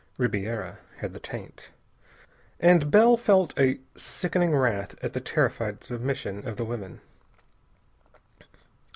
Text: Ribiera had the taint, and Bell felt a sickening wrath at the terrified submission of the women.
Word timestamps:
Ribiera 0.17 0.79
had 0.97 1.13
the 1.13 1.19
taint, 1.19 1.69
and 2.59 2.89
Bell 2.89 3.17
felt 3.17 3.53
a 3.55 3.79
sickening 3.95 4.55
wrath 4.55 4.95
at 5.03 5.13
the 5.13 5.21
terrified 5.21 5.83
submission 5.83 6.47
of 6.47 6.57
the 6.57 6.65
women. 6.65 7.01